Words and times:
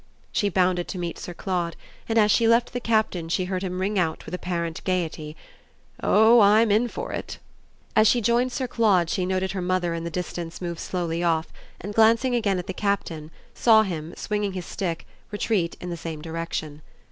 She 0.31 0.49
bounded 0.49 0.87
to 0.87 0.97
meet 0.97 1.19
Sir 1.19 1.35
Claude, 1.35 1.75
and 2.09 2.17
as 2.17 2.31
she 2.31 2.47
left 2.47 2.73
the 2.73 2.79
Captain 2.79 3.29
she 3.29 3.45
heard 3.45 3.61
him 3.61 3.79
ring 3.79 3.99
out 3.99 4.25
with 4.25 4.33
apparent 4.33 4.83
gaiety: 4.83 5.35
"Oh 6.01 6.39
I'm 6.39 6.71
in 6.71 6.87
for 6.87 7.11
it!" 7.11 7.37
As 7.95 8.07
she 8.07 8.19
joined 8.19 8.51
Sir 8.51 8.67
Claude 8.67 9.11
she 9.11 9.27
noted 9.27 9.51
her 9.51 9.61
mother 9.61 9.93
in 9.93 10.03
the 10.03 10.09
distance 10.09 10.59
move 10.59 10.79
slowly 10.79 11.21
off, 11.23 11.53
and, 11.79 11.93
glancing 11.93 12.33
again 12.33 12.57
at 12.57 12.65
the 12.65 12.73
Captain, 12.73 13.29
saw 13.53 13.83
him, 13.83 14.15
swinging 14.17 14.53
his 14.53 14.65
stick, 14.65 15.05
retreat 15.29 15.77
in 15.79 15.91
the 15.91 15.95
same 15.97 16.19
direction. 16.23 16.81